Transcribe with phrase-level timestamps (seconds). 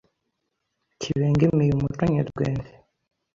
[1.01, 2.69] kibengemiye umuco nyerwende